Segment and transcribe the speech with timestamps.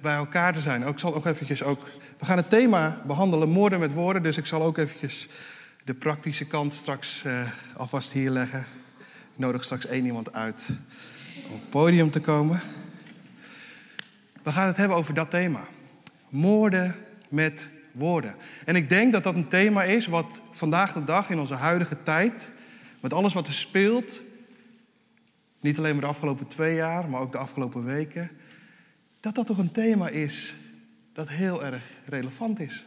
[0.00, 0.82] bij elkaar te zijn.
[0.82, 1.90] Ik zal ook eventjes ook...
[2.18, 4.22] We gaan het thema behandelen, moorden met woorden.
[4.22, 5.28] Dus ik zal ook eventjes
[5.84, 8.60] de praktische kant straks uh, alvast hier leggen.
[9.00, 9.06] Ik
[9.36, 10.70] nodig straks één iemand uit
[11.48, 12.60] om op het podium te komen.
[14.42, 15.60] We gaan het hebben over dat thema.
[16.28, 16.96] Moorden
[17.28, 18.34] met woorden.
[18.64, 22.02] En ik denk dat dat een thema is wat vandaag de dag in onze huidige
[22.02, 22.52] tijd...
[23.00, 24.22] met alles wat er speelt...
[25.60, 28.30] Niet alleen maar de afgelopen twee jaar, maar ook de afgelopen weken
[29.20, 30.54] dat dat toch een thema is
[31.12, 32.84] dat heel erg relevant is.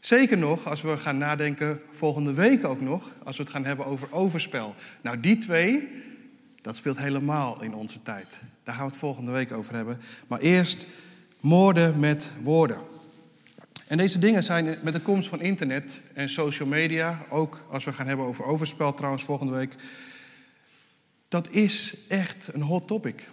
[0.00, 3.86] Zeker nog als we gaan nadenken volgende week ook nog, als we het gaan hebben
[3.86, 4.74] over overspel.
[5.00, 5.88] Nou, die twee,
[6.62, 8.26] dat speelt helemaal in onze tijd.
[8.64, 10.00] Daar gaan we het volgende week over hebben.
[10.26, 10.86] Maar eerst
[11.40, 12.78] moorden met woorden.
[13.86, 17.92] En deze dingen zijn met de komst van internet en social media, ook als we
[17.92, 19.74] gaan hebben over overspel trouwens volgende week,
[21.28, 23.28] dat is echt een hot topic.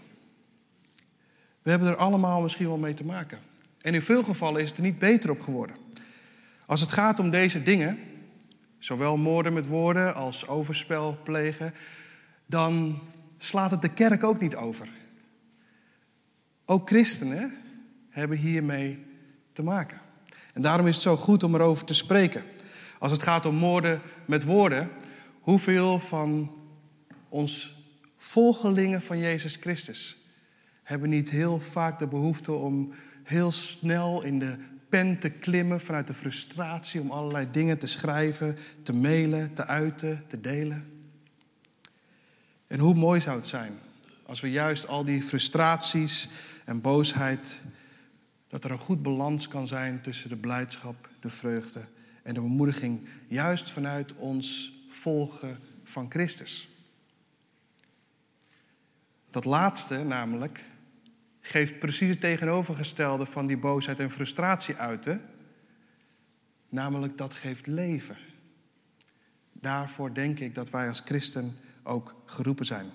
[1.69, 3.39] We hebben er allemaal misschien wel mee te maken.
[3.81, 5.75] En in veel gevallen is het er niet beter op geworden.
[6.65, 7.99] Als het gaat om deze dingen,
[8.77, 11.73] zowel moorden met woorden als overspel plegen,
[12.45, 12.99] dan
[13.37, 14.89] slaat het de kerk ook niet over.
[16.65, 17.57] Ook christenen
[18.09, 19.05] hebben hiermee
[19.53, 20.01] te maken.
[20.53, 22.43] En daarom is het zo goed om erover te spreken.
[22.99, 24.91] Als het gaat om moorden met woorden,
[25.39, 26.51] hoeveel van
[27.27, 27.79] ons
[28.17, 30.18] volgelingen van Jezus Christus
[30.89, 34.57] hebben niet heel vaak de behoefte om heel snel in de
[34.89, 40.23] pen te klimmen vanuit de frustratie om allerlei dingen te schrijven, te mailen, te uiten,
[40.27, 40.85] te delen.
[42.67, 43.79] En hoe mooi zou het zijn
[44.29, 46.29] als we juist al die frustraties
[46.65, 47.63] en boosheid,
[48.47, 51.87] dat er een goed balans kan zijn tussen de blijdschap, de vreugde
[52.23, 56.69] en de bemoediging, juist vanuit ons volgen van Christus.
[59.29, 60.63] Dat laatste namelijk
[61.49, 65.21] geeft precies het tegenovergestelde van die boosheid en frustratie uiten.
[66.69, 68.17] Namelijk dat geeft leven.
[69.53, 72.85] Daarvoor denk ik dat wij als christen ook geroepen zijn.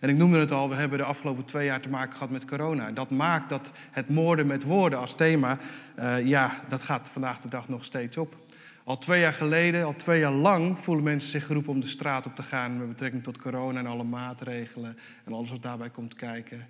[0.00, 2.44] En ik noemde het al, we hebben de afgelopen twee jaar te maken gehad met
[2.44, 2.86] corona.
[2.86, 5.58] En dat maakt dat het moorden met woorden als thema,
[5.98, 8.36] uh, ja, dat gaat vandaag de dag nog steeds op.
[8.84, 12.26] Al twee jaar geleden, al twee jaar lang voelen mensen zich geroepen om de straat
[12.26, 16.14] op te gaan met betrekking tot corona en alle maatregelen en alles wat daarbij komt
[16.14, 16.68] kijken.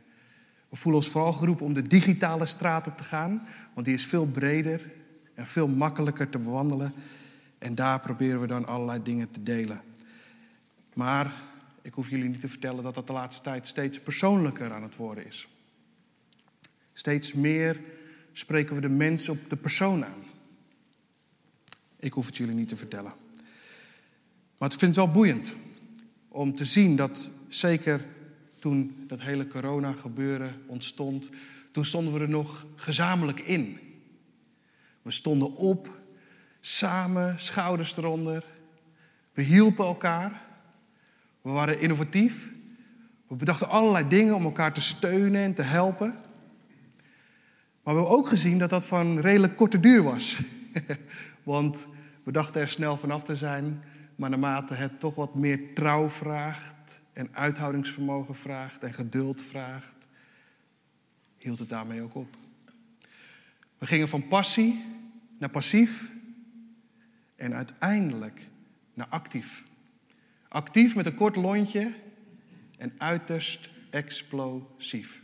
[0.72, 4.06] We voelen ons vooral geroepen om de digitale straat op te gaan, want die is
[4.06, 4.90] veel breder
[5.34, 6.94] en veel makkelijker te bewandelen.
[7.58, 9.80] En daar proberen we dan allerlei dingen te delen.
[10.94, 11.34] Maar
[11.82, 14.96] ik hoef jullie niet te vertellen dat dat de laatste tijd steeds persoonlijker aan het
[14.96, 15.48] worden is.
[16.92, 17.80] Steeds meer
[18.32, 20.24] spreken we de mens op de persoon aan.
[21.96, 23.12] Ik hoef het jullie niet te vertellen.
[24.58, 25.52] Maar ik vind het wel boeiend
[26.28, 28.06] om te zien dat zeker
[28.62, 31.30] toen dat hele corona gebeuren ontstond,
[31.72, 33.78] toen stonden we er nog gezamenlijk in.
[35.02, 35.88] We stonden op,
[36.60, 38.44] samen, schouders eronder.
[39.32, 40.42] We hielpen elkaar.
[41.40, 42.52] We waren innovatief.
[43.28, 46.08] We bedachten allerlei dingen om elkaar te steunen en te helpen.
[47.82, 50.40] Maar we hebben ook gezien dat dat van redelijk korte duur was.
[51.42, 51.88] Want
[52.24, 53.82] we dachten er snel vanaf te zijn,
[54.16, 56.81] maar naarmate het toch wat meer trouw vraagt
[57.12, 60.08] en uithoudingsvermogen vraagt en geduld vraagt,
[61.38, 62.36] hield het daarmee ook op.
[63.78, 64.84] We gingen van passie
[65.38, 66.10] naar passief
[67.36, 68.48] en uiteindelijk
[68.94, 69.62] naar actief.
[70.48, 71.94] Actief met een kort lontje
[72.78, 75.20] en uiterst explosief.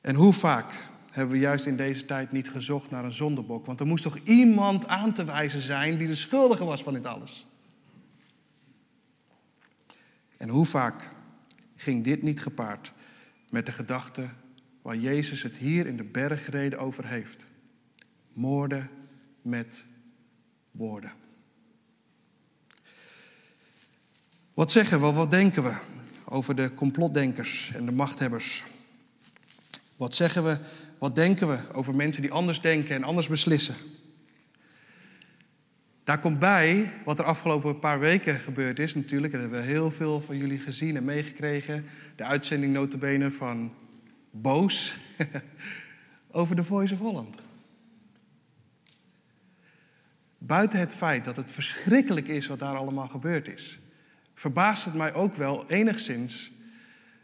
[0.00, 3.66] En hoe vaak hebben we juist in deze tijd niet gezocht naar een zondebok?
[3.66, 7.06] Want er moest toch iemand aan te wijzen zijn die de schuldige was van dit
[7.06, 7.46] alles?
[10.42, 11.08] En hoe vaak
[11.76, 12.92] ging dit niet gepaard
[13.50, 14.28] met de gedachte
[14.82, 17.46] waar Jezus het hier in de bergreden over heeft?
[18.32, 18.90] Moorden
[19.42, 19.84] met
[20.70, 21.12] woorden.
[24.54, 25.76] Wat zeggen we, wat denken we
[26.24, 28.64] over de complotdenkers en de machthebbers?
[29.96, 30.58] Wat zeggen we,
[30.98, 33.74] wat denken we over mensen die anders denken en anders beslissen?
[36.04, 39.32] Daar komt bij wat er afgelopen paar weken gebeurd is natuurlijk.
[39.32, 41.84] En hebben we heel veel van jullie gezien en meegekregen.
[42.16, 43.74] De uitzending notabene van
[44.30, 44.96] Boos
[46.30, 47.36] over de Voice of Holland.
[50.38, 53.80] buiten het feit dat het verschrikkelijk is wat daar allemaal gebeurd is,
[54.34, 56.52] verbaast het mij ook wel enigszins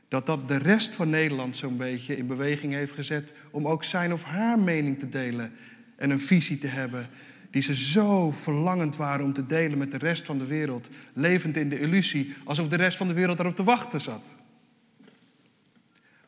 [0.09, 4.13] dat dat de rest van Nederland zo'n beetje in beweging heeft gezet om ook zijn
[4.13, 5.53] of haar mening te delen
[5.97, 7.09] en een visie te hebben
[7.51, 11.57] die ze zo verlangend waren om te delen met de rest van de wereld, levend
[11.57, 14.35] in de illusie, alsof de rest van de wereld daarop te wachten zat.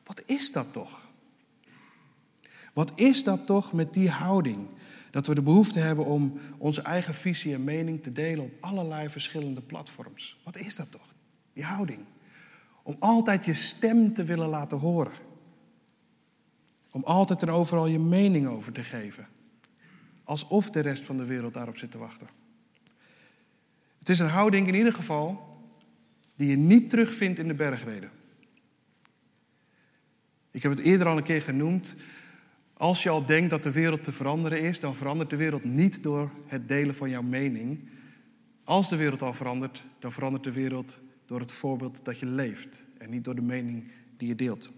[0.05, 1.08] Wat is dat toch?
[2.72, 4.69] Wat is dat toch met die houding?
[5.11, 9.08] Dat we de behoefte hebben om onze eigen visie en mening te delen op allerlei
[9.08, 10.40] verschillende platforms.
[10.44, 11.14] Wat is dat toch?
[11.52, 12.00] Die houding.
[12.82, 15.12] Om altijd je stem te willen laten horen.
[16.90, 19.28] Om altijd en overal je mening over te geven.
[20.31, 22.29] Alsof de rest van de wereld daarop zit te wachten.
[23.99, 25.59] Het is een houding in ieder geval
[26.37, 28.11] die je niet terugvindt in de bergreden.
[30.50, 31.94] Ik heb het eerder al een keer genoemd.
[32.73, 36.03] Als je al denkt dat de wereld te veranderen is, dan verandert de wereld niet
[36.03, 37.88] door het delen van jouw mening.
[38.65, 42.85] Als de wereld al verandert, dan verandert de wereld door het voorbeeld dat je leeft
[42.99, 44.73] en niet door de mening die je deelt.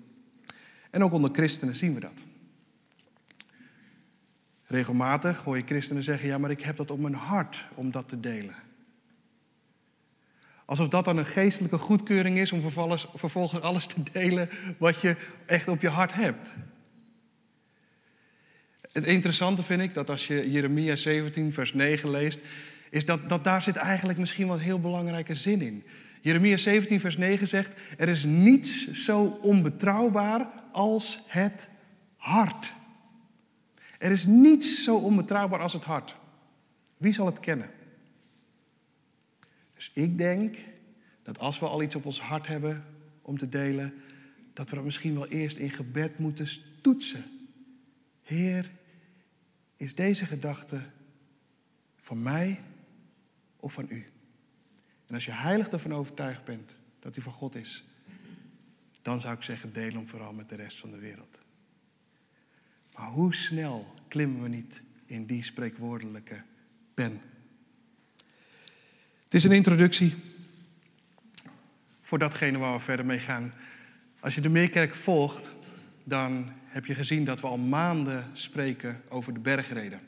[0.91, 2.32] En ook onder christenen zien we dat.
[4.73, 8.09] Regelmatig hoor je christenen zeggen: Ja, maar ik heb dat op mijn hart om dat
[8.09, 8.55] te delen.
[10.65, 12.61] Alsof dat dan een geestelijke goedkeuring is om
[13.15, 14.49] vervolgens alles te delen
[14.79, 15.17] wat je
[15.47, 16.55] echt op je hart hebt.
[18.93, 22.41] Het interessante vind ik dat als je Jeremia 17, vers 9 leest,
[22.91, 25.85] is dat, dat daar zit eigenlijk misschien wel een heel belangrijke zin in.
[26.21, 31.69] Jeremia 17, vers 9 zegt: Er is niets zo onbetrouwbaar als het
[32.17, 32.73] hart.
[34.03, 36.17] Er is niets zo onbetrouwbaar als het hart.
[36.97, 37.71] Wie zal het kennen?
[39.75, 40.57] Dus ik denk
[41.23, 42.85] dat als we al iets op ons hart hebben
[43.23, 43.95] om te delen,
[44.53, 46.47] dat we dat misschien wel eerst in gebed moeten
[46.81, 47.25] toetsen.
[48.23, 48.71] Heer,
[49.77, 50.83] is deze gedachte
[51.97, 52.61] van mij
[53.57, 54.07] of van u?
[55.07, 57.85] En als je heilig ervan overtuigd bent dat hij van God is,
[59.03, 61.41] dan zou ik zeggen, deel hem vooral met de rest van de wereld.
[62.95, 66.43] Maar hoe snel klimmen we niet in die spreekwoordelijke
[66.95, 67.21] pen?
[69.25, 70.15] Het is een introductie
[72.01, 73.55] voor datgene waar we verder mee gaan.
[74.21, 75.53] Als je de Meerkerk volgt,
[76.05, 80.01] dan heb je gezien dat we al maanden spreken over de bergreden.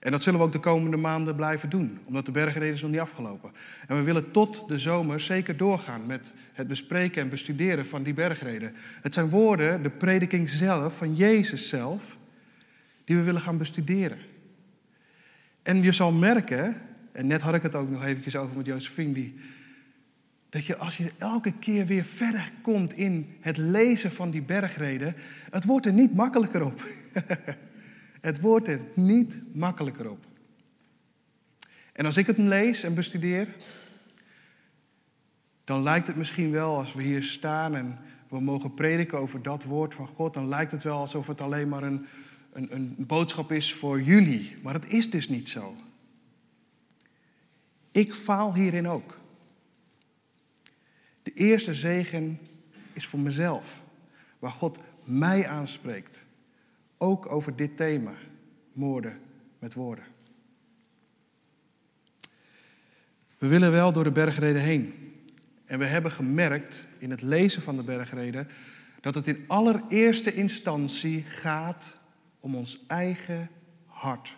[0.00, 2.90] En dat zullen we ook de komende maanden blijven doen, omdat de bergreden is nog
[2.90, 3.52] niet afgelopen.
[3.86, 8.14] En we willen tot de zomer zeker doorgaan met het bespreken en bestuderen van die
[8.14, 8.74] bergreden.
[9.02, 12.18] Het zijn woorden, de prediking zelf, van Jezus zelf,
[13.04, 14.18] die we willen gaan bestuderen.
[15.62, 16.80] En je zal merken,
[17.12, 19.34] en net had ik het ook nog eventjes over met Josephine, die,
[20.48, 25.14] dat je als je elke keer weer verder komt in het lezen van die bergreden,
[25.50, 26.84] het wordt er niet makkelijker op.
[28.20, 30.26] Het wordt er niet makkelijker op.
[31.92, 33.56] En als ik het lees en bestudeer,
[35.64, 39.64] dan lijkt het misschien wel als we hier staan en we mogen prediken over dat
[39.64, 42.06] woord van God, dan lijkt het wel alsof het alleen maar een,
[42.52, 44.56] een, een boodschap is voor jullie.
[44.62, 45.76] Maar het is dus niet zo.
[47.90, 49.18] Ik faal hierin ook.
[51.22, 52.38] De eerste zegen
[52.92, 53.82] is voor mezelf,
[54.38, 56.24] waar God mij aanspreekt.
[57.02, 58.12] Ook over dit thema,
[58.72, 59.18] moorden
[59.58, 60.04] met woorden.
[63.38, 64.94] We willen wel door de bergreden heen.
[65.64, 68.48] En we hebben gemerkt in het lezen van de bergreden
[69.00, 71.92] dat het in allereerste instantie gaat
[72.40, 73.50] om ons eigen
[73.86, 74.36] hart.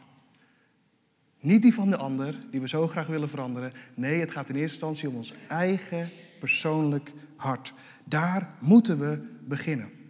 [1.40, 3.72] Niet die van de ander, die we zo graag willen veranderen.
[3.94, 6.08] Nee, het gaat in eerste instantie om ons eigen
[6.40, 7.74] persoonlijk hart.
[8.04, 10.01] Daar moeten we beginnen.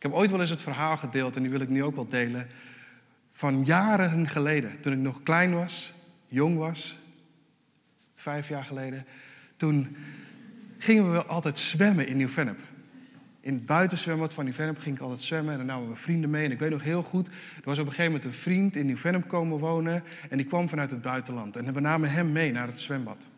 [0.00, 2.08] Ik heb ooit wel eens het verhaal gedeeld, en die wil ik nu ook wel
[2.08, 2.48] delen,
[3.32, 5.94] van jaren geleden, toen ik nog klein was,
[6.26, 6.98] jong was,
[8.14, 9.06] vijf jaar geleden.
[9.56, 9.96] Toen
[10.78, 12.58] gingen we altijd zwemmen in Nieuw-Vennep.
[13.40, 16.44] In het buitenzwembad van Nieuw-Vennep ging ik altijd zwemmen en dan namen we vrienden mee.
[16.44, 18.86] En ik weet nog heel goed, er was op een gegeven moment een vriend in
[18.86, 21.56] Nieuw-Vennep komen wonen en die kwam vanuit het buitenland.
[21.56, 23.28] En we namen hem mee naar het zwembad.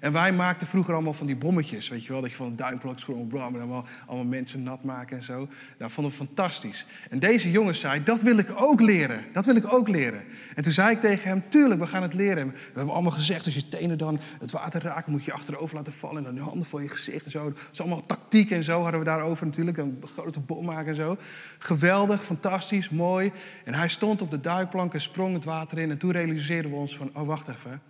[0.00, 2.20] En wij maakten vroeger allemaal van die bommetjes, weet je wel.
[2.20, 5.38] Dat je van een duimplank sprong, en allemaal, allemaal mensen nat maken en zo.
[5.38, 6.86] Dat nou, vonden we fantastisch.
[7.10, 9.24] En deze jongen zei, dat wil ik ook leren.
[9.32, 10.24] Dat wil ik ook leren.
[10.54, 12.50] En toen zei ik tegen hem, tuurlijk, we gaan het leren.
[12.50, 15.92] we hebben allemaal gezegd, als je tenen dan het water raken, moet je achterover laten
[15.92, 16.16] vallen.
[16.16, 17.44] En dan je handen voor je gezicht en zo.
[17.44, 19.76] Dat is allemaal tactiek en zo hadden we daarover natuurlijk.
[19.76, 21.16] Een grote bom maken en zo.
[21.58, 23.32] Geweldig, fantastisch, mooi.
[23.64, 25.90] En hij stond op de duikplank en sprong het water in.
[25.90, 27.80] En toen realiseerden we ons van, oh wacht even.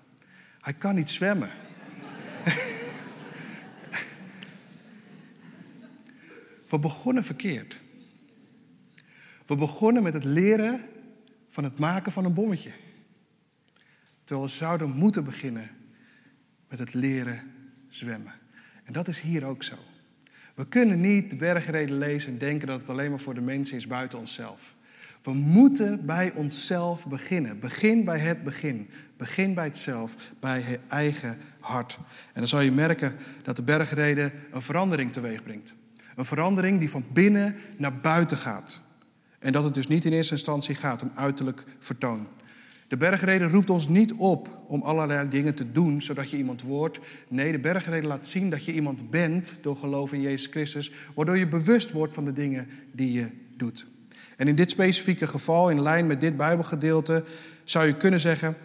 [0.61, 1.51] Hij kan niet zwemmen.
[6.71, 7.81] We begonnen verkeerd.
[9.47, 10.85] We begonnen met het leren
[11.49, 12.73] van het maken van een bommetje.
[14.25, 15.71] Terwijl we zouden moeten beginnen
[16.69, 17.53] met het leren
[17.89, 18.35] zwemmen.
[18.85, 19.75] En dat is hier ook zo.
[20.55, 23.77] We kunnen niet de bergreden lezen en denken dat het alleen maar voor de mensen
[23.77, 24.77] is buiten onszelf.
[25.25, 27.61] We moeten bij onszelf beginnen.
[27.61, 28.89] Begin bij het begin.
[29.17, 31.99] Begin bij het zelf, bij je eigen hart.
[32.33, 35.75] En dan zal je merken dat de bergreden een verandering teweeg brengt.
[36.17, 38.81] Een verandering die van binnen naar buiten gaat.
[39.39, 42.27] En dat het dus niet in eerste instantie gaat om uiterlijk vertoon.
[42.89, 46.99] De bergreden roept ons niet op om allerlei dingen te doen zodat je iemand wordt.
[47.29, 51.39] Nee, de bergreden laat zien dat je iemand bent door geloof in Jezus Christus, waardoor
[51.39, 53.87] je bewust wordt van de dingen die je doet.
[54.37, 57.25] En in dit specifieke geval, in lijn met dit Bijbelgedeelte,
[57.65, 58.57] zou je kunnen zeggen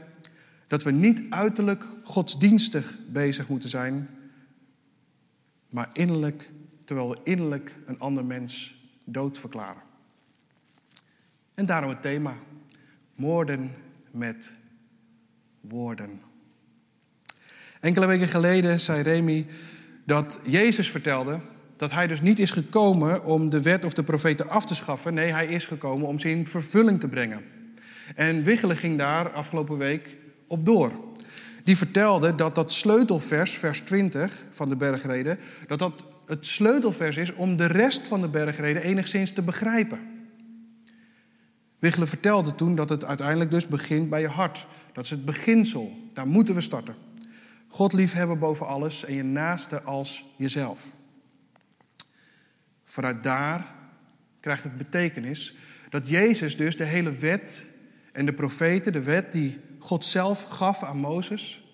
[0.67, 4.09] dat we niet uiterlijk godsdienstig bezig moeten zijn,
[5.69, 6.51] maar innerlijk,
[6.85, 9.81] terwijl we innerlijk een ander mens dood verklaren.
[11.53, 12.37] En daarom het thema:
[13.15, 13.75] moorden
[14.11, 14.51] met
[15.61, 16.21] woorden.
[17.79, 19.45] Enkele weken geleden zei Remy
[20.05, 21.39] dat Jezus vertelde
[21.79, 25.13] dat hij dus niet is gekomen om de wet of de profeten af te schaffen.
[25.13, 27.43] Nee, hij is gekomen om ze in vervulling te brengen.
[28.15, 30.15] En Wiggelen ging daar afgelopen week
[30.47, 30.91] op door.
[31.63, 35.93] Die vertelde dat dat sleutelvers, vers 20 van de bergreden, dat dat
[36.25, 39.99] het sleutelvers is om de rest van de bergreden enigszins te begrijpen.
[41.77, 44.67] Wiggelen vertelde toen dat het uiteindelijk dus begint bij je hart.
[44.93, 46.09] Dat is het beginsel.
[46.13, 46.95] Daar moeten we starten.
[47.67, 50.97] God liefhebben boven alles en je naaste als jezelf.
[52.89, 53.75] Vanuit daar
[54.39, 55.55] krijgt het betekenis
[55.89, 57.67] dat Jezus dus de hele wet
[58.11, 61.67] en de profeten, de wet die God zelf gaf aan Mozes,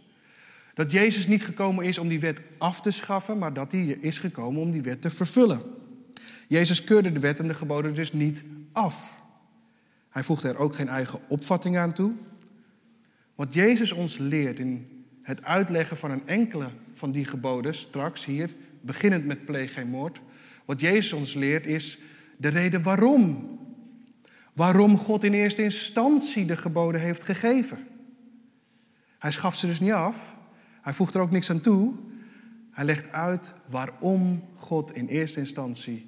[0.73, 4.19] dat Jezus niet gekomen is om die wet af te schaffen, maar dat hij is
[4.19, 5.61] gekomen om die wet te vervullen.
[6.47, 9.17] Jezus keurde de wet en de geboden dus niet af.
[10.09, 12.13] Hij voegde er ook geen eigen opvatting aan toe.
[13.35, 18.49] Wat Jezus ons leert in het uitleggen van een enkele van die geboden, straks hier,
[18.81, 20.19] beginnend met pleeg geen moord,
[20.65, 21.97] wat Jezus ons leert is
[22.37, 23.53] de reden waarom.
[24.53, 27.87] Waarom God in eerste instantie de geboden heeft gegeven.
[29.19, 30.35] Hij schaft ze dus niet af.
[30.81, 31.93] Hij voegt er ook niks aan toe.
[32.71, 36.07] Hij legt uit waarom God in eerste instantie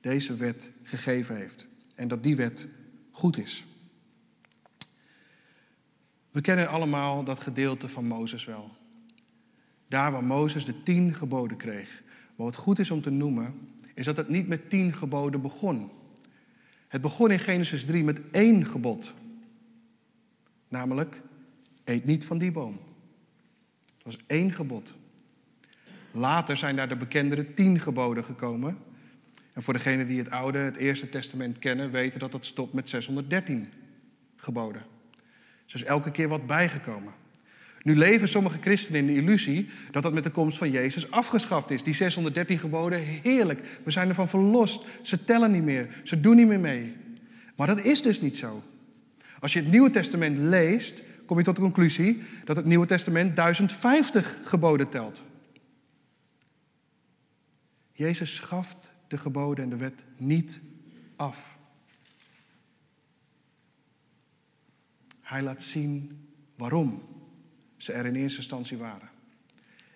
[0.00, 1.66] deze wet gegeven heeft.
[1.94, 2.66] En dat die wet
[3.10, 3.64] goed is.
[6.30, 8.76] We kennen allemaal dat gedeelte van Mozes wel.
[9.88, 12.02] Daar waar Mozes de tien geboden kreeg.
[12.36, 13.54] Maar wat goed is om te noemen,
[13.98, 15.90] is dat het niet met tien geboden begon.
[16.88, 19.14] Het begon in Genesis 3 met één gebod.
[20.68, 21.22] Namelijk,
[21.84, 22.80] eet niet van die boom.
[23.96, 24.94] Het was één gebod.
[26.10, 28.78] Later zijn daar de bekendere tien geboden gekomen.
[29.52, 32.88] En voor degenen die het Oude, het Eerste Testament kennen, weten dat dat stopt met
[32.88, 33.72] 613
[34.36, 34.84] geboden.
[35.66, 37.12] Dus elke keer wat bijgekomen.
[37.88, 41.70] Nu leven sommige christenen in de illusie dat dat met de komst van Jezus afgeschaft
[41.70, 41.82] is.
[41.82, 43.80] Die 613 geboden, heerlijk.
[43.84, 44.84] We zijn ervan verlost.
[45.02, 46.00] Ze tellen niet meer.
[46.04, 46.96] Ze doen niet meer mee.
[47.56, 48.62] Maar dat is dus niet zo.
[49.40, 53.36] Als je het Nieuwe Testament leest, kom je tot de conclusie dat het Nieuwe Testament
[53.36, 55.22] 1050 geboden telt.
[57.92, 60.62] Jezus schaft de geboden en de wet niet
[61.16, 61.56] af.
[65.20, 66.26] Hij laat zien
[66.56, 67.16] waarom
[67.78, 69.10] ze er in eerste instantie waren.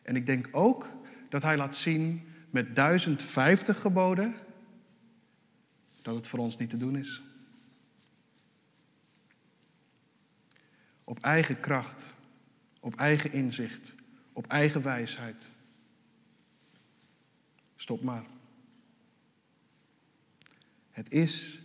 [0.03, 0.89] En ik denk ook
[1.29, 4.35] dat hij laat zien met 1050 geboden
[6.03, 7.23] dat het voor ons niet te doen is.
[11.05, 12.15] Op eigen kracht,
[12.81, 13.95] op eigen inzicht,
[14.33, 15.51] op eigen wijsheid.
[17.75, 18.25] Stop maar.
[20.91, 21.61] Het is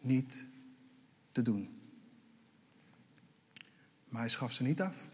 [0.00, 0.44] niet
[1.32, 1.80] te doen.
[4.08, 5.10] Maar hij schaft ze niet af.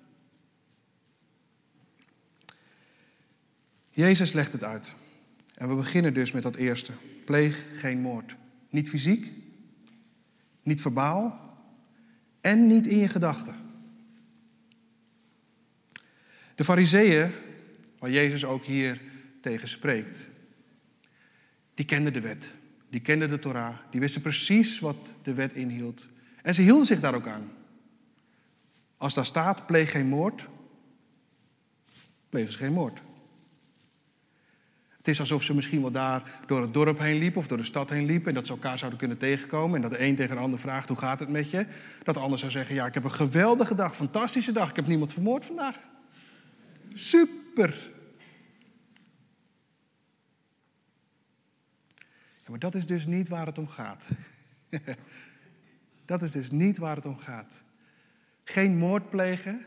[3.99, 4.95] Jezus legt het uit.
[5.55, 6.93] En we beginnen dus met dat eerste.
[7.25, 8.37] Pleeg geen moord.
[8.71, 9.33] Niet fysiek,
[10.63, 11.57] niet verbaal
[12.41, 13.55] en niet in je gedachten.
[16.55, 17.31] De fariseeën,
[17.99, 19.01] waar Jezus ook hier
[19.41, 20.27] tegen spreekt,
[21.75, 22.57] die kenden de wet.
[22.91, 23.77] Die kenden de Torah.
[23.91, 26.09] Die wisten precies wat de wet inhield.
[26.43, 27.53] En ze hielden zich daar ook aan.
[28.97, 30.47] Als daar staat, pleeg geen moord,
[32.29, 33.07] plegen ze geen moord.
[35.09, 37.65] Het is alsof ze misschien wel daar door het dorp heen liepen of door de
[37.65, 40.37] stad heen liepen en dat ze elkaar zouden kunnen tegenkomen en dat de een tegen
[40.37, 41.67] de ander vraagt hoe gaat het met je.
[42.03, 44.87] Dat de ander zou zeggen ja ik heb een geweldige dag, fantastische dag, ik heb
[44.87, 45.77] niemand vermoord vandaag.
[46.93, 47.91] Super.
[52.15, 54.05] Ja, maar dat is dus niet waar het om gaat.
[56.05, 57.63] dat is dus niet waar het om gaat.
[58.45, 59.65] Geen moord plegen,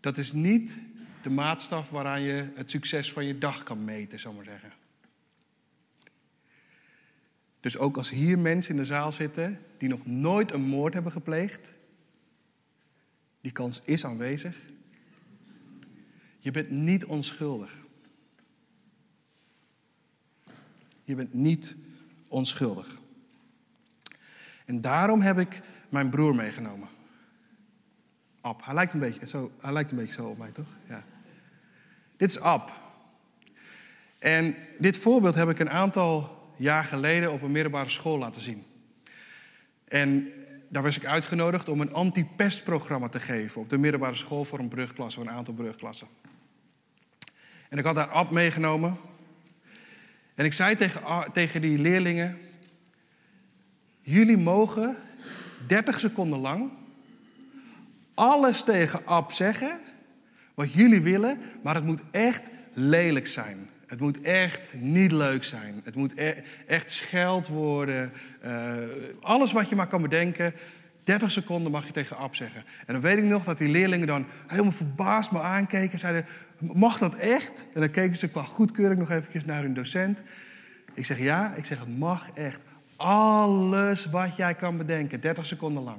[0.00, 0.78] Dat is niet
[1.22, 4.72] de maatstaf waaraan je het succes van je dag kan meten, zou ik maar zeggen.
[7.60, 11.12] Dus ook als hier mensen in de zaal zitten die nog nooit een moord hebben
[11.12, 11.72] gepleegd,
[13.40, 14.56] die kans is aanwezig.
[16.38, 17.84] Je bent niet onschuldig.
[21.04, 21.76] Je bent niet
[22.28, 23.00] onschuldig.
[24.64, 26.88] En daarom heb ik mijn broer meegenomen.
[28.40, 28.64] Ab.
[28.64, 30.76] Hij lijkt een beetje zo, hij lijkt een beetje zo op mij, toch?
[30.88, 31.04] Ja.
[32.16, 32.72] Dit is Ab.
[34.18, 38.64] En dit voorbeeld heb ik een aantal jaar geleden op een middelbare school laten zien.
[39.84, 40.32] En
[40.68, 44.68] daar was ik uitgenodigd om een anti-pestprogramma te geven op de middelbare school voor een
[44.68, 46.08] brugklasse, voor een aantal brugklassen.
[47.68, 48.96] En ik had daar Ab meegenomen.
[50.34, 52.38] En ik zei tegen, tegen die leerlingen:
[54.00, 54.96] Jullie mogen
[55.66, 56.70] 30 seconden lang
[58.18, 59.78] alles tegen Ab zeggen
[60.54, 62.42] wat jullie willen, maar het moet echt
[62.74, 63.68] lelijk zijn.
[63.86, 65.80] Het moet echt niet leuk zijn.
[65.84, 68.12] Het moet e- echt scheld worden.
[68.44, 68.74] Uh,
[69.20, 70.54] alles wat je maar kan bedenken.
[71.04, 72.64] 30 seconden mag je tegen Ab zeggen.
[72.86, 75.98] En dan weet ik nog dat die leerlingen dan helemaal verbaasd me aankeken.
[75.98, 76.26] Zeiden,
[76.58, 77.66] mag dat echt?
[77.74, 80.22] En dan keken ze qua goedkeuring nog eventjes naar hun docent.
[80.94, 82.60] Ik zeg ja, ik zeg het mag echt.
[82.96, 85.98] Alles wat jij kan bedenken, 30 seconden lang.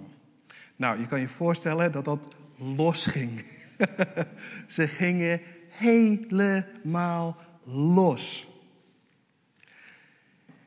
[0.79, 3.43] Nou, je kan je voorstellen dat dat losging.
[4.67, 8.47] Ze gingen helemaal los.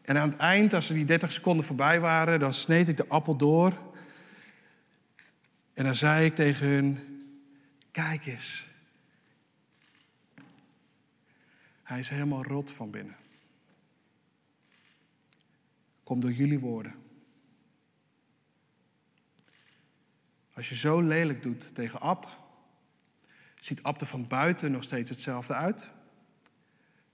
[0.02, 3.08] En aan het eind, als er die 30 seconden voorbij waren, dan sneed ik de
[3.08, 3.78] appel door.
[5.74, 6.98] En dan zei ik tegen hun:
[7.90, 8.68] Kijk eens.
[11.82, 13.16] Hij is helemaal rot van binnen.
[16.02, 17.01] Kom door jullie woorden.
[20.54, 22.38] Als je zo lelijk doet tegen Ab,
[23.60, 25.90] ziet Ab er van buiten nog steeds hetzelfde uit.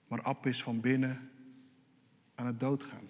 [0.06, 1.30] Maar Ab is van binnen
[2.34, 3.08] aan het doodgaan.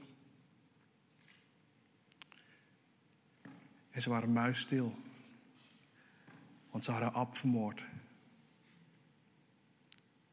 [3.90, 4.98] En ze waren muisstil.
[6.70, 7.84] Want ze hadden Ab vermoord.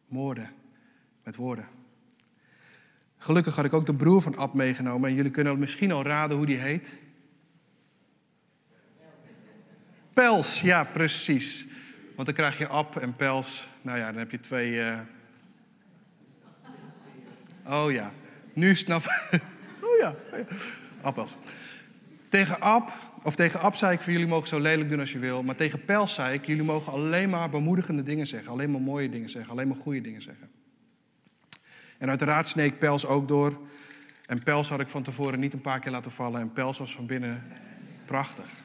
[0.05, 0.53] Moorden
[1.23, 1.67] met woorden.
[3.17, 5.09] Gelukkig had ik ook de broer van Ab meegenomen.
[5.09, 6.95] En jullie kunnen misschien al raden hoe die heet.
[10.15, 11.65] Pels, ja, precies.
[12.15, 13.67] Want dan krijg je Ab en Pels.
[13.81, 14.71] Nou ja, dan heb je twee.
[14.71, 14.99] Uh...
[17.65, 18.13] Oh ja,
[18.53, 19.03] nu snap
[19.85, 20.15] Oh ja,
[21.01, 21.37] appels.
[22.29, 22.91] Tegen Ab,
[23.23, 25.43] of tegen Ab zei ik van jullie mogen zo lelijk doen als je wil.
[25.43, 28.51] Maar tegen Pels zei ik, jullie mogen alleen maar bemoedigende dingen zeggen.
[28.51, 29.51] Alleen maar mooie dingen zeggen.
[29.51, 30.49] Alleen maar goede dingen zeggen.
[31.97, 33.67] En uiteraard sneek Pels ook door.
[34.25, 36.41] En Pels had ik van tevoren niet een paar keer laten vallen.
[36.41, 37.43] En Pels was van binnen
[38.05, 38.63] prachtig.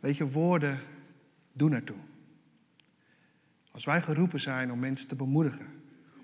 [0.00, 0.80] Weet je, woorden
[1.52, 1.96] doen ertoe.
[3.70, 5.66] Als wij geroepen zijn om mensen te bemoedigen,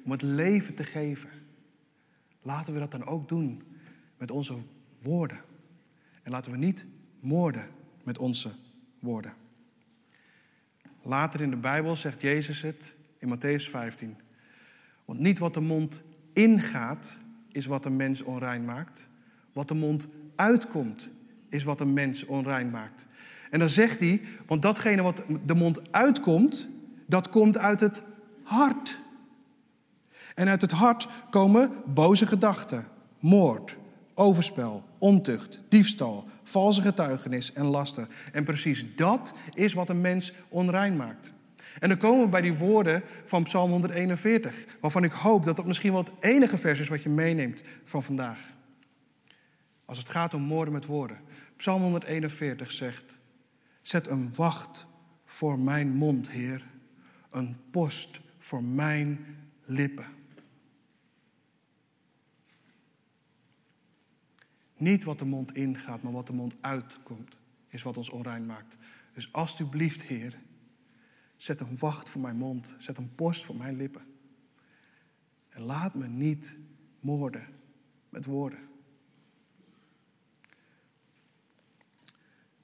[0.05, 1.31] om het leven te geven,
[2.43, 3.63] laten we dat dan ook doen
[4.19, 4.55] met onze
[5.01, 5.41] woorden.
[6.23, 6.87] En laten we niet
[7.21, 7.69] moorden
[8.05, 8.51] met onze
[8.99, 9.33] woorden.
[11.03, 14.17] Later in de Bijbel zegt Jezus het in Matthäus 15.
[15.05, 17.19] Want niet wat de mond ingaat,
[17.53, 19.09] is wat een mens onrein maakt.
[19.53, 21.09] Wat de mond uitkomt,
[21.49, 23.07] is wat een mens onrein maakt.
[23.51, 26.69] En dan zegt hij, want datgene wat de mond uitkomt,
[27.07, 28.03] dat komt uit het
[28.43, 29.01] hart.
[30.35, 32.87] En uit het hart komen boze gedachten,
[33.21, 33.77] moord,
[34.15, 38.09] overspel, ontucht, diefstal, valse getuigenis en laster.
[38.33, 41.33] En precies dat is wat een mens onrein maakt.
[41.79, 45.67] En dan komen we bij die woorden van Psalm 141, waarvan ik hoop dat dat
[45.67, 48.39] misschien wel het enige vers is wat je meeneemt van vandaag.
[49.85, 51.19] Als het gaat om moorden met woorden.
[51.57, 53.19] Psalm 141 zegt:
[53.87, 54.87] Zet een wacht
[55.25, 56.67] voor mijn mond, Heer,
[57.31, 59.27] een post voor mijn
[59.65, 60.07] lippen.
[64.77, 68.77] Niet wat de mond ingaat, maar wat de mond uitkomt, is wat ons onrein maakt.
[69.13, 70.39] Dus alsjeblieft, Heer,
[71.37, 74.07] zet een wacht voor mijn mond, zet een post voor mijn lippen.
[75.49, 76.57] En laat me niet
[77.01, 77.47] moorden
[78.09, 78.66] met woorden.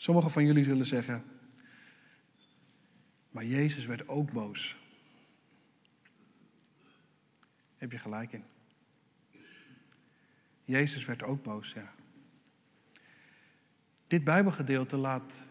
[0.03, 1.25] Sommigen van jullie zullen zeggen,
[3.31, 4.77] maar Jezus werd ook boos.
[7.77, 8.45] Heb je gelijk in.
[10.65, 11.95] Jezus werd ook boos, ja.
[14.07, 15.43] Dit Bijbelgedeelte laat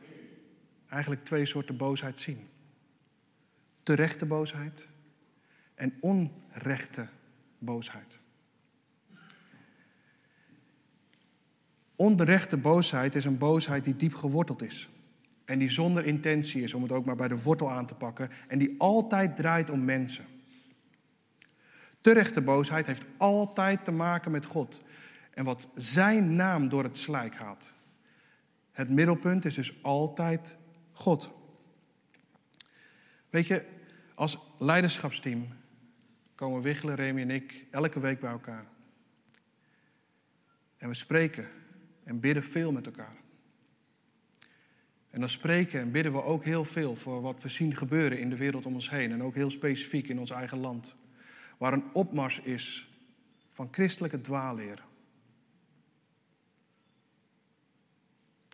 [0.88, 2.50] eigenlijk twee soorten boosheid zien:
[3.84, 4.88] terechte boosheid
[5.76, 7.10] en onrechte
[7.58, 8.20] boosheid.
[12.02, 14.90] Onrechte boosheid is een boosheid die diep geworteld is
[15.46, 18.30] En die zonder intentie is om het ook maar bij de wortel aan te pakken.
[18.48, 20.26] En die altijd draait om mensen.
[22.02, 24.82] Terechte boosheid heeft altijd te maken met God.
[25.34, 27.74] En wat zijn naam door het slijk gaat.
[28.72, 30.58] Het middelpunt is dus altijd
[30.92, 31.32] God.
[33.30, 33.66] Weet je,
[34.16, 35.48] als leiderschapsteam
[36.36, 38.66] komen Wiggelen, Remy en ik elke week bij elkaar.
[40.78, 41.60] En we spreken
[42.04, 43.16] en bidden veel met elkaar.
[45.10, 48.30] En dan spreken en bidden we ook heel veel voor wat we zien gebeuren in
[48.30, 49.12] de wereld om ons heen.
[49.12, 50.96] En ook heel specifiek in ons eigen land.
[51.58, 52.90] Waar een opmars is
[53.50, 54.84] van christelijke dwaalleer.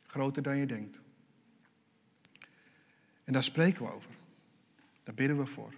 [0.06, 1.00] Groter dan je denkt.
[3.24, 4.12] En daar spreken we over.
[5.04, 5.74] Daar bidden we voor.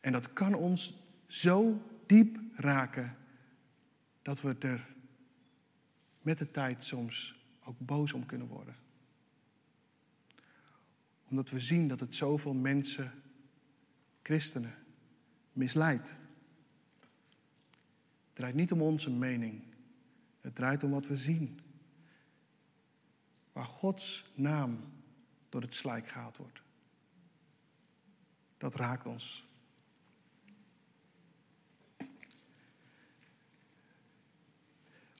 [0.00, 0.94] En dat kan ons
[1.26, 3.16] zo diep raken
[4.22, 4.89] dat we er
[6.22, 8.76] met de tijd soms ook boos om kunnen worden.
[11.28, 13.22] Omdat we zien dat het zoveel mensen,
[14.22, 14.74] christenen,
[15.52, 16.18] misleidt.
[18.26, 19.62] Het draait niet om onze mening.
[20.40, 21.60] Het draait om wat we zien.
[23.52, 24.92] Waar Gods naam
[25.48, 26.62] door het slijk gehaald wordt.
[28.58, 29.49] Dat raakt ons.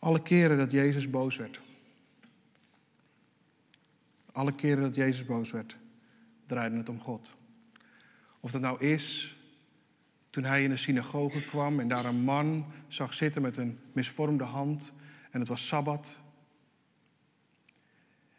[0.01, 1.61] Alle keren dat Jezus boos werd.
[4.33, 5.79] Alle keren dat Jezus boos werd,
[6.47, 7.31] draaide het om God.
[8.41, 9.37] Of dat nou is
[10.31, 14.45] toen hij in de synagoge kwam en daar een man zag zitten met een misvormde
[14.45, 14.93] hand
[15.31, 16.17] en het was Sabbat.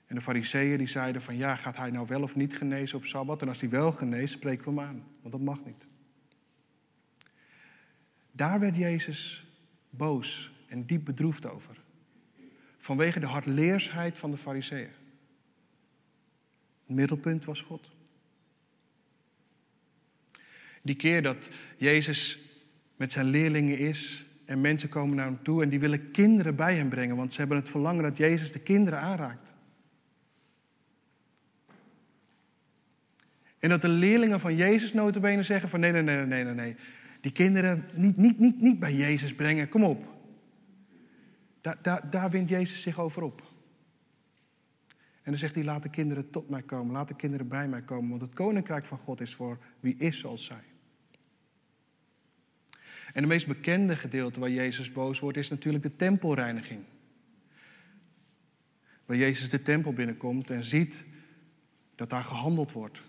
[0.06, 3.06] En de fariseeën die zeiden van ja, gaat hij nou wel of niet genezen op
[3.06, 3.41] Sabbat?
[3.41, 5.86] En als hij wel geneest, spreken we hem aan, want dat mag niet.
[8.32, 9.45] Daar werd Jezus
[9.89, 11.75] boos en diep bedroefd over.
[12.77, 14.89] Vanwege de hardleersheid van de fariseeën.
[16.86, 17.89] Het middelpunt was God.
[20.81, 22.39] Die keer dat Jezus
[22.95, 26.75] met zijn leerlingen is en mensen komen naar hem toe en die willen kinderen bij
[26.75, 29.53] hem brengen, want ze hebben het verlangen dat Jezus de kinderen aanraakt.
[33.60, 36.75] En dat de leerlingen van Jezus notabene zeggen van nee, nee, nee, nee, nee, nee.
[37.21, 40.11] Die kinderen niet, niet, niet, niet bij Jezus brengen, kom op.
[41.62, 43.41] Daar, daar, wint Jezus zich over op.
[44.97, 47.82] En dan zegt hij, laat de kinderen tot mij komen, laat de kinderen bij mij
[47.82, 50.63] komen, want het koninkrijk van God is voor wie is zoals zij.
[53.13, 56.84] En het meest bekende gedeelte waar Jezus boos wordt is natuurlijk de tempelreiniging.
[59.06, 61.06] Waar Jezus de tempel binnenkomt en ziet
[61.95, 63.02] dat daar gehandeld wordt.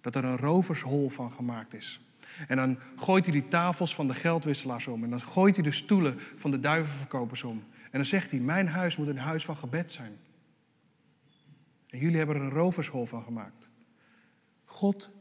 [0.00, 2.00] Dat er een rovershol van gemaakt is.
[2.48, 5.04] En dan gooit hij die tafels van de geldwisselaars om.
[5.04, 7.64] En dan gooit hij de stoelen van de duivenverkopers om.
[7.90, 10.18] En dan zegt hij, mijn huis moet een huis van gebed zijn.
[11.86, 13.68] En jullie hebben er een rovershol van gemaakt.
[14.64, 15.12] God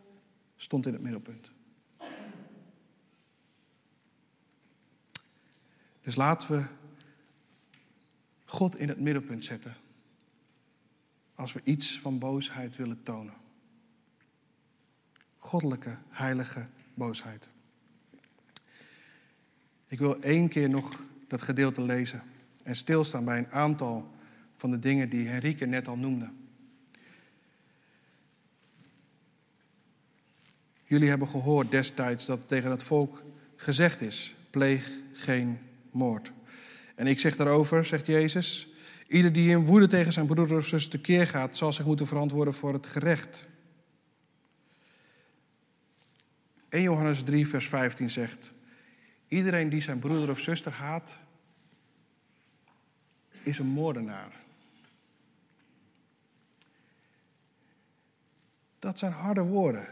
[0.55, 1.51] stond in het middelpunt.
[6.01, 6.65] Dus laten we
[8.45, 9.75] God in het middelpunt zetten.
[11.35, 13.33] Als we iets van boosheid willen tonen.
[15.37, 17.49] Goddelijke, heilige boosheid.
[19.87, 22.23] Ik wil één keer nog dat gedeelte lezen
[22.69, 24.11] en stilstaan bij een aantal
[24.55, 26.31] van de dingen die Henrike net al noemde.
[30.83, 33.23] Jullie hebben gehoord destijds dat tegen het volk
[33.55, 35.59] gezegd is: pleeg geen
[35.91, 36.31] moord.
[36.95, 38.67] En ik zeg daarover, zegt Jezus,
[39.07, 42.53] ieder die in woede tegen zijn broeder of zus tekeer gaat, zal zich moeten verantwoorden
[42.53, 43.47] voor het gerecht.
[46.69, 48.53] 1 Johannes 3, vers 15 zegt:
[49.27, 51.19] Iedereen die zijn broeder of zuster haat,
[53.43, 54.31] is een moordenaar.
[58.79, 59.87] Dat zijn harde woorden.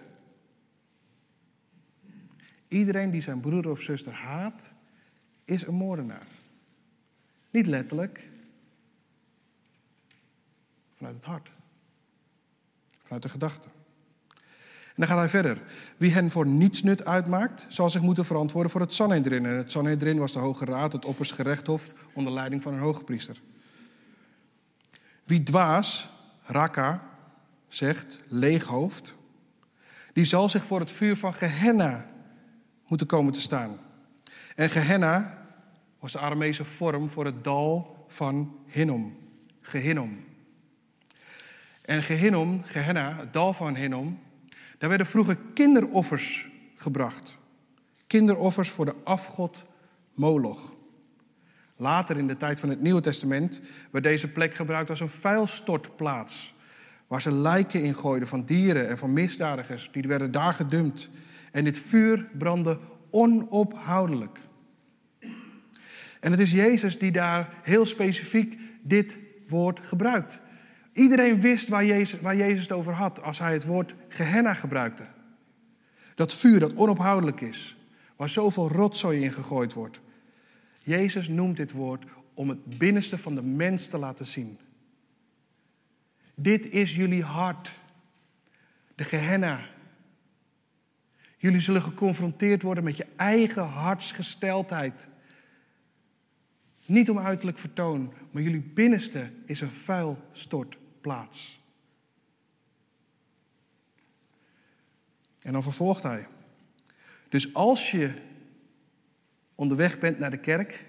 [2.68, 4.74] Iedereen die zijn broeder of zuster haat,
[5.46, 6.28] is een moordenaar.
[7.50, 8.30] Niet letterlijk,
[10.96, 11.52] vanuit het hart,
[13.00, 13.70] vanuit de gedachte.
[14.98, 15.62] En dan gaat hij verder.
[15.98, 19.46] Wie hen voor niets nut uitmaakt, zal zich moeten verantwoorden voor het Sanhedrin.
[19.46, 23.42] En het Sanhedrin was de Hoge Raad, het opperst gerechthof, onder leiding van een hoogpriester.
[25.24, 26.10] Wie dwaas,
[26.44, 27.10] raka,
[27.68, 29.16] zegt, leeghoofd,
[30.14, 32.06] die zal zich voor het vuur van Gehenna
[32.88, 33.78] moeten komen te staan.
[34.56, 35.46] En Gehenna
[36.00, 39.18] was de Aramese vorm voor het dal van Hinnom.
[39.62, 40.26] Gehinnom.
[41.82, 44.20] En Gehinnom, Gehenna, het dal van Hinnom,
[44.78, 47.38] daar werden vroeger kinderoffers gebracht.
[48.08, 49.66] Kinderoffers voor de afgod
[50.14, 50.76] Moloch.
[51.76, 53.62] Later in de tijd van het Nieuwe Testament
[53.92, 56.54] werd deze plek gebruikt als een vuilstortplaats.
[57.08, 59.90] Waar ze lijken ingooiden van dieren en van misdadigers.
[59.92, 61.10] Die werden daar gedumpt.
[61.52, 64.40] En dit vuur brandde onophoudelijk.
[66.20, 70.40] En het is Jezus die daar heel specifiek dit woord gebruikt.
[70.98, 75.08] Iedereen wist waar Jezus, waar Jezus het over had als hij het woord Gehenna gebruikte.
[76.16, 77.78] Dat vuur dat onophoudelijk is,
[78.16, 80.02] waar zoveel rotzooi in gegooid wordt.
[80.82, 84.60] Jezus noemt dit woord om het binnenste van de mens te laten zien.
[86.36, 87.72] Dit is jullie hart,
[88.96, 89.66] de Gehenna.
[91.38, 95.10] Jullie zullen geconfronteerd worden met je eigen hartsgesteldheid.
[96.86, 99.72] Niet om uiterlijk vertoon, maar jullie binnenste is een
[101.08, 101.60] vuilstortplaats.
[105.42, 106.28] En dan vervolgt hij.
[107.30, 108.14] Dus als je
[109.56, 110.86] onderweg bent naar de kerk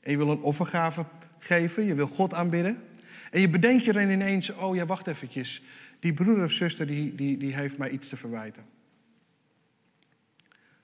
[0.00, 1.06] en je wil een offergave
[1.38, 2.82] geven, je wil God aanbidden
[3.30, 5.62] en je bedenkt je dan ineens, oh ja, wacht eventjes,
[5.98, 8.64] die broeder of zuster die, die, die heeft mij iets te verwijten.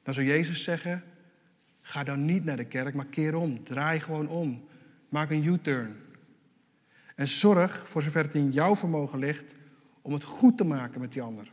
[0.03, 1.05] Dan zou Jezus zeggen,
[1.83, 4.69] ga dan niet naar de kerk, maar keer om, draai gewoon om,
[5.09, 5.97] maak een U-turn.
[7.21, 9.55] En zorg, voor zover het in jouw vermogen ligt,
[10.03, 11.53] om het goed te maken met die ander.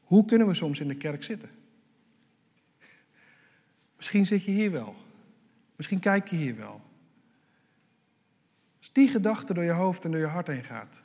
[0.00, 1.50] Hoe kunnen we soms in de kerk zitten?
[3.96, 4.96] Misschien zit je hier wel.
[5.76, 6.80] Misschien kijk je hier wel.
[8.78, 11.02] Als die gedachte door je hoofd en door je hart heen gaat.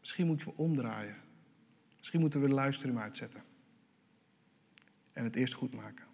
[0.00, 1.16] Misschien moet je omdraaien.
[1.98, 3.42] Misschien moeten we de luisteren uitzetten.
[5.12, 6.10] En het eerst goed maken.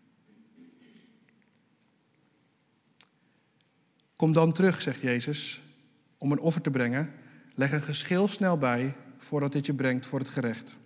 [4.18, 5.62] Kom dan terug, zegt Jezus,
[6.16, 7.12] om een offer te brengen.
[7.54, 10.76] Leg een geschil snel bij voordat dit je brengt voor het gerecht.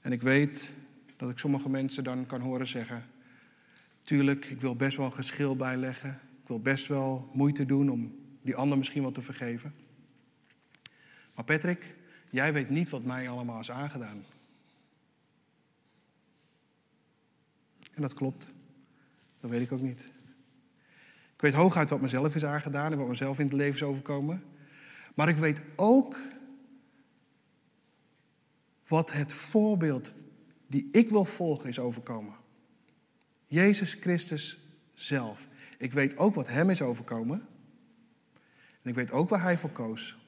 [0.00, 0.72] En ik weet
[1.16, 3.04] dat ik sommige mensen dan kan horen zeggen:
[4.02, 6.20] Tuurlijk, ik wil best wel een geschil bijleggen.
[6.42, 9.74] Ik wil best wel moeite doen om die ander misschien wat te vergeven.
[11.34, 11.94] Maar Patrick,
[12.30, 14.24] jij weet niet wat mij allemaal is aangedaan.
[17.94, 18.52] En dat klopt.
[19.40, 20.10] Dat weet ik ook niet.
[21.38, 24.42] Ik weet hooguit wat mezelf is aangedaan en wat mezelf in het leven is overkomen.
[25.14, 26.16] Maar ik weet ook
[28.86, 30.24] wat het voorbeeld
[30.66, 32.34] die ik wil volgen is overkomen.
[33.46, 34.58] Jezus Christus
[34.94, 35.48] zelf.
[35.78, 37.46] Ik weet ook wat hem is overkomen.
[38.82, 40.18] En ik weet ook waar hij voor koos.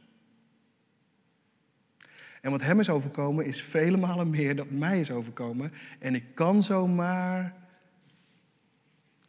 [2.40, 5.72] En wat hem is overkomen is vele malen meer dan mij is overkomen.
[5.98, 7.54] En ik kan zomaar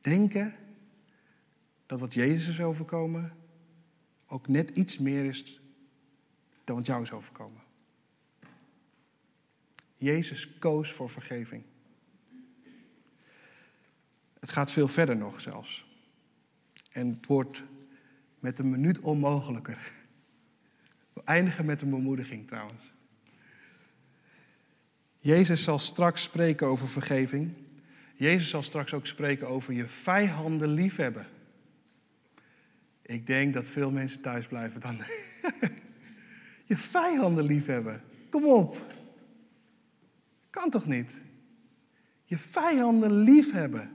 [0.02, 0.56] denken
[1.92, 3.34] dat wat Jezus is overkomen
[4.28, 5.62] ook net iets meer is
[6.64, 7.62] dan wat jou is overkomen.
[9.96, 11.64] Jezus koos voor vergeving.
[14.40, 15.86] Het gaat veel verder nog zelfs.
[16.90, 17.64] En het wordt
[18.40, 19.92] met een minuut onmogelijker.
[21.14, 22.94] We eindigen met een bemoediging trouwens.
[25.18, 27.54] Jezus zal straks spreken over vergeving.
[28.16, 31.28] Jezus zal straks ook spreken over je vijanden liefhebben.
[33.02, 34.98] Ik denk dat veel mensen thuis blijven dan.
[36.72, 38.04] je vijanden liefhebben.
[38.30, 38.86] Kom op.
[40.50, 41.12] Kan toch niet?
[42.26, 43.92] Je vijanden liefhebben.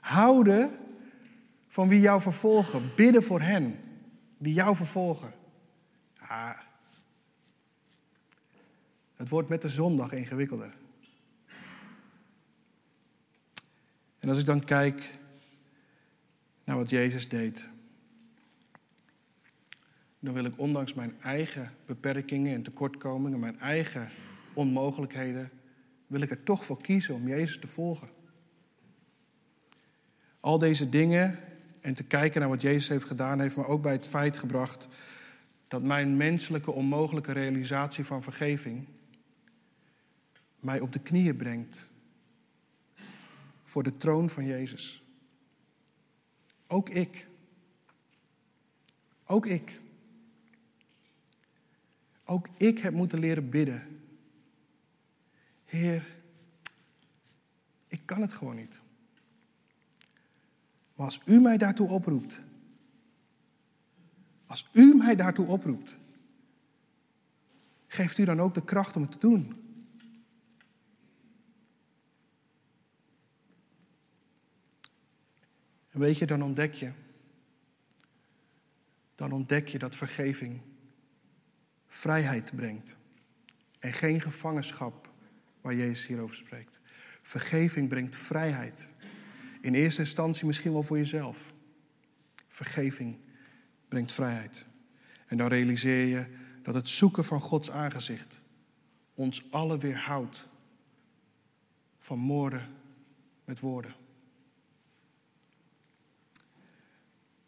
[0.00, 0.70] Houden
[1.68, 2.94] van wie jou vervolgen.
[2.96, 3.78] Bidden voor hen
[4.38, 5.34] die jou vervolgen.
[9.14, 10.74] Het wordt met de zondag ingewikkelder.
[14.18, 15.18] En als ik dan kijk
[16.64, 17.68] naar wat Jezus deed,
[20.24, 24.10] dan wil ik ondanks mijn eigen beperkingen en tekortkomingen, mijn eigen
[24.52, 25.50] onmogelijkheden,
[26.06, 28.08] wil ik er toch voor kiezen om Jezus te volgen.
[30.40, 31.38] Al deze dingen
[31.80, 34.88] en te kijken naar wat Jezus heeft gedaan, heeft me ook bij het feit gebracht
[35.68, 38.86] dat mijn menselijke onmogelijke realisatie van vergeving
[40.60, 41.86] mij op de knieën brengt
[43.62, 45.02] voor de troon van Jezus.
[46.66, 47.26] Ook ik.
[49.26, 49.82] Ook ik.
[52.24, 54.00] Ook ik heb moeten leren bidden.
[55.64, 56.16] Heer,
[57.88, 58.80] ik kan het gewoon niet.
[60.94, 62.42] Maar als u mij daartoe oproept,
[64.46, 65.98] als u mij daartoe oproept,
[67.86, 69.62] geeft u dan ook de kracht om het te doen.
[75.90, 76.92] En weet je, dan ontdek je,
[79.14, 80.60] dan ontdek je dat vergeving
[81.94, 82.96] vrijheid brengt.
[83.78, 85.10] En geen gevangenschap
[85.60, 86.80] waar Jezus hierover spreekt.
[87.22, 88.88] Vergeving brengt vrijheid.
[89.60, 91.52] In eerste instantie misschien wel voor jezelf.
[92.48, 93.18] Vergeving
[93.88, 94.66] brengt vrijheid.
[95.26, 96.26] En dan realiseer je
[96.62, 98.40] dat het zoeken van Gods aangezicht
[99.14, 100.46] ons allen weerhoudt
[101.98, 102.76] van moorden
[103.44, 103.94] met woorden.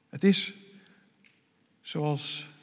[0.09, 0.55] Het is
[1.81, 2.55] zoals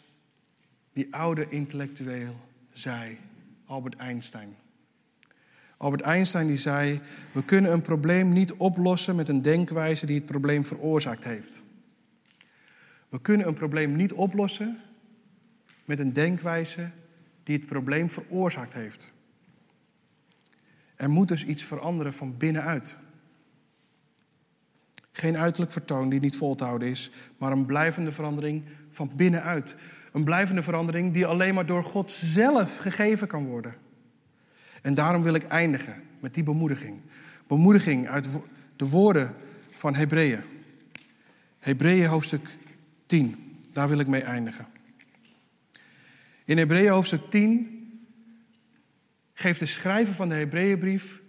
[0.93, 2.36] die oude intellectueel
[2.71, 3.17] zei,
[3.65, 4.56] Albert Einstein.
[5.77, 7.01] Albert Einstein die zei,
[7.32, 11.62] we kunnen een probleem niet oplossen met een denkwijze die het probleem veroorzaakt heeft.
[13.10, 14.79] We kunnen een probleem niet oplossen
[15.86, 16.91] met een denkwijze
[17.43, 19.13] die het probleem veroorzaakt heeft.
[20.95, 22.95] Er moet dus iets veranderen van binnenuit.
[25.12, 29.75] Geen uiterlijk vertoon die niet vol te houden is, maar een blijvende verandering van binnenuit.
[30.13, 33.73] Een blijvende verandering die alleen maar door God zelf gegeven kan worden.
[34.82, 37.02] En daarom wil ik eindigen met die bemoediging.
[37.47, 38.28] Bemoediging uit
[38.76, 39.36] de woorden
[39.71, 40.41] van Hebreeën.
[41.60, 42.58] Hebreeën hoofdstuk
[43.06, 44.67] 10, daar wil ik mee eindigen.
[46.45, 47.84] In Hebreeën hoofdstuk 10
[49.34, 51.21] geeft de schrijver van de Hebreeënbrief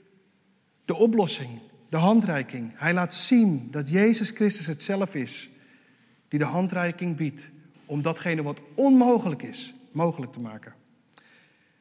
[0.84, 2.72] de oplossing, de handreiking.
[2.74, 5.50] Hij laat zien dat Jezus Christus het zelf is
[6.28, 7.50] die de handreiking biedt
[7.86, 10.74] om datgene wat onmogelijk is, mogelijk te maken.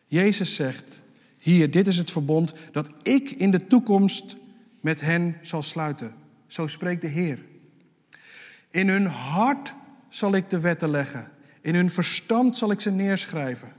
[0.07, 1.01] Jezus zegt,
[1.37, 4.35] hier, dit is het verbond dat ik in de toekomst
[4.79, 6.13] met hen zal sluiten.
[6.47, 7.39] Zo spreekt de Heer.
[8.69, 9.75] In hun hart
[10.09, 11.31] zal ik de wetten leggen.
[11.61, 13.73] In hun verstand zal ik ze neerschrijven.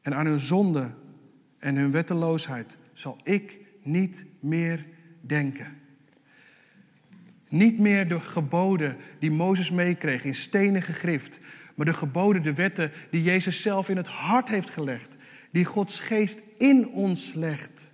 [0.00, 0.94] En aan hun zonde
[1.58, 4.86] en hun wetteloosheid zal ik niet meer
[5.20, 5.81] denken.
[7.52, 11.38] Niet meer de geboden die Mozes meekreeg in stenen gegrift,
[11.74, 15.16] maar de geboden, de wetten die Jezus zelf in het hart heeft gelegd,
[15.50, 17.90] die Gods geest in ons legt.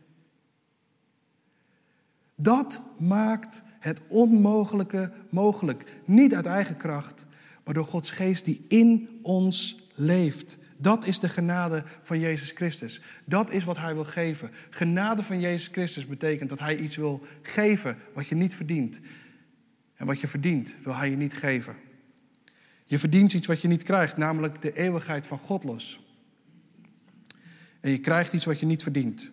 [2.34, 5.84] Dat maakt het onmogelijke mogelijk.
[6.04, 7.26] Niet uit eigen kracht,
[7.64, 10.58] maar door Gods geest die in ons leeft.
[10.76, 13.00] Dat is de genade van Jezus Christus.
[13.24, 14.50] Dat is wat Hij wil geven.
[14.70, 19.00] Genade van Jezus Christus betekent dat Hij iets wil geven wat je niet verdient.
[19.98, 21.76] En wat je verdient, wil Hij je niet geven.
[22.84, 26.00] Je verdient iets wat je niet krijgt, namelijk de eeuwigheid van God los.
[27.80, 29.30] En je krijgt iets wat je niet verdient.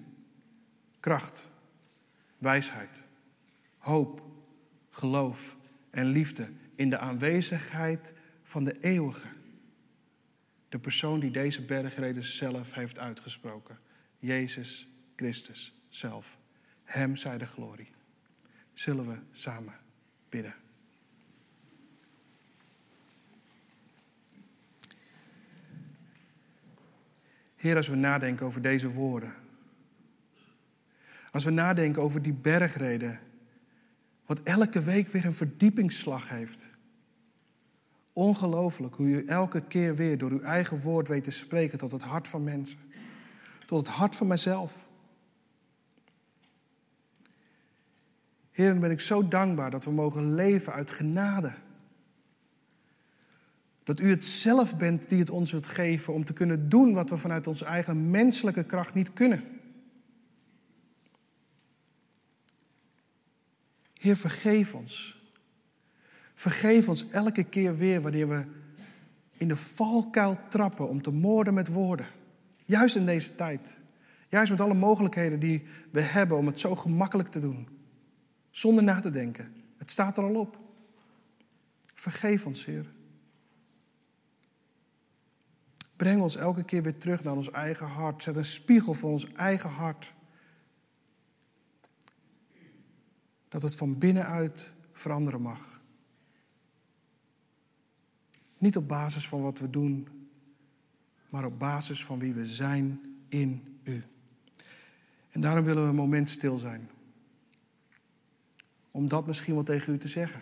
[0.99, 1.47] Kracht,
[2.37, 3.03] wijsheid,
[3.77, 4.23] hoop,
[4.89, 5.57] geloof
[5.89, 9.27] en liefde in de aanwezigheid van de eeuwige.
[10.69, 13.79] De persoon die deze bergreden zelf heeft uitgesproken.
[14.19, 16.37] Jezus Christus zelf.
[16.83, 17.91] Hem zij de glorie.
[18.73, 19.84] Zullen we samen
[27.55, 29.33] Heer, als we nadenken over deze woorden.
[31.31, 33.19] Als we nadenken over die bergreden.
[34.25, 36.69] Wat elke week weer een verdiepingsslag heeft.
[38.13, 42.01] Ongelooflijk hoe u elke keer weer door uw eigen woord weet te spreken tot het
[42.01, 42.79] hart van mensen.
[43.65, 44.87] Tot het hart van mijzelf.
[48.55, 51.53] Heer, ben ik zo dankbaar dat we mogen leven uit genade.
[53.83, 57.09] Dat u het zelf bent die het ons wilt geven om te kunnen doen wat
[57.09, 59.43] we vanuit onze eigen menselijke kracht niet kunnen.
[63.93, 65.21] Heer, vergeef ons.
[66.33, 68.45] Vergeef ons elke keer weer wanneer we
[69.37, 72.07] in de valkuil trappen om te moorden met woorden.
[72.65, 73.77] Juist in deze tijd.
[74.29, 77.74] Juist met alle mogelijkheden die we hebben om het zo gemakkelijk te doen.
[78.55, 79.53] Zonder na te denken.
[79.77, 80.63] Het staat er al op.
[81.93, 82.93] Vergeef ons, Heer.
[85.95, 88.23] Breng ons elke keer weer terug naar ons eigen hart.
[88.23, 90.13] Zet een spiegel voor ons eigen hart.
[93.47, 95.81] Dat het van binnenuit veranderen mag.
[98.57, 100.07] Niet op basis van wat we doen,
[101.29, 104.03] maar op basis van wie we zijn in U.
[105.29, 106.89] En daarom willen we een moment stil zijn.
[108.95, 110.41] Om dat misschien wel tegen U te zeggen.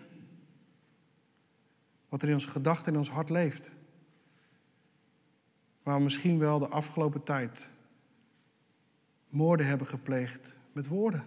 [2.09, 3.71] Wat er in onze gedachten en in ons hart leeft
[5.83, 7.69] waar we misschien wel de afgelopen tijd
[9.29, 11.23] moorden hebben gepleegd met woorden.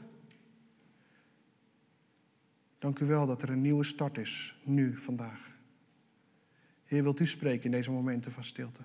[2.78, 5.56] Dank u wel dat er een nieuwe start is, nu, vandaag.
[6.84, 8.82] Heer, wilt u spreken in deze momenten van stilte?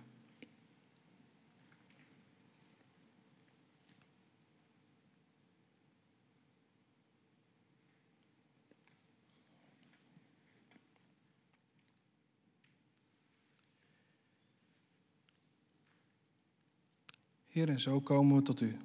[17.52, 18.78] Heer, en zo komen we tot u.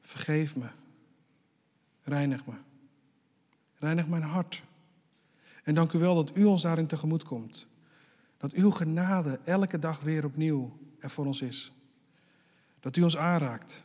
[0.00, 0.68] Vergeef me
[2.06, 2.52] Reinig me.
[3.74, 4.62] Reinig mijn hart.
[5.62, 7.66] En dank u wel dat u ons daarin tegemoet komt.
[8.38, 11.72] Dat uw genade elke dag weer opnieuw er voor ons is.
[12.80, 13.84] Dat u ons aanraakt.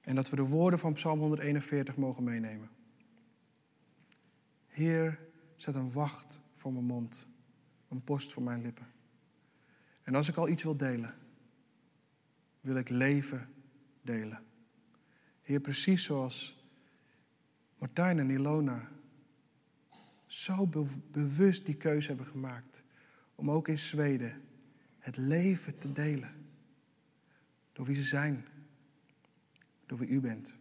[0.00, 2.70] En dat we de woorden van Psalm 141 mogen meenemen.
[4.66, 5.18] Heer,
[5.56, 7.26] zet een wacht voor mijn mond,
[7.88, 8.86] een post voor mijn lippen.
[10.02, 11.14] En als ik al iets wil delen,
[12.62, 13.48] wil ik leven
[14.02, 14.44] delen.
[15.42, 16.66] Heer, precies zoals
[17.78, 18.88] Martijn en Ilona
[20.26, 20.66] zo
[21.10, 22.84] bewust die keuze hebben gemaakt
[23.34, 24.42] om ook in Zweden
[24.98, 26.46] het leven te delen.
[27.72, 28.46] Door wie ze zijn,
[29.86, 30.56] door wie u bent.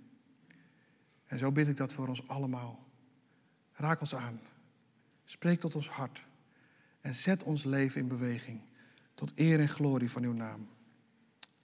[1.26, 2.88] En zo bid ik dat voor ons allemaal.
[3.72, 4.39] Raak ons aan.
[5.24, 6.26] Spreek tot ons hart.
[7.02, 8.62] En zet ons leven in beweging.
[9.14, 10.70] Tot eer en glorie van uw naam.